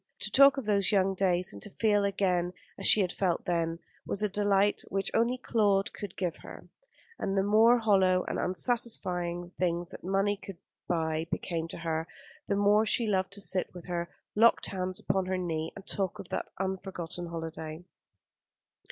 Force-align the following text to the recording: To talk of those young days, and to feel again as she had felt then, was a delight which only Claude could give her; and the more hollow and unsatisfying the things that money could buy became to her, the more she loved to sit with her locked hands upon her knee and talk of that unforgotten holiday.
To 0.21 0.31
talk 0.31 0.57
of 0.57 0.65
those 0.65 0.91
young 0.91 1.13
days, 1.13 1.53
and 1.53 1.61
to 1.61 1.69
feel 1.69 2.03
again 2.05 2.53
as 2.75 2.87
she 2.87 3.01
had 3.01 3.13
felt 3.13 3.45
then, 3.45 3.77
was 4.03 4.23
a 4.23 4.29
delight 4.29 4.81
which 4.89 5.11
only 5.13 5.37
Claude 5.37 5.93
could 5.93 6.17
give 6.17 6.37
her; 6.37 6.67
and 7.19 7.37
the 7.37 7.43
more 7.43 7.77
hollow 7.77 8.25
and 8.27 8.39
unsatisfying 8.39 9.41
the 9.43 9.49
things 9.59 9.91
that 9.91 10.03
money 10.03 10.37
could 10.37 10.57
buy 10.87 11.27
became 11.29 11.67
to 11.67 11.77
her, 11.77 12.07
the 12.47 12.55
more 12.55 12.83
she 12.83 13.05
loved 13.05 13.31
to 13.33 13.41
sit 13.41 13.71
with 13.75 13.85
her 13.85 14.09
locked 14.33 14.65
hands 14.71 14.99
upon 14.99 15.27
her 15.27 15.37
knee 15.37 15.71
and 15.75 15.85
talk 15.85 16.17
of 16.17 16.29
that 16.29 16.47
unforgotten 16.59 17.27
holiday. 17.27 17.83